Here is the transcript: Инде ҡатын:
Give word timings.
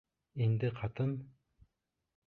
Инде 0.45 0.71
ҡатын: 0.79 1.15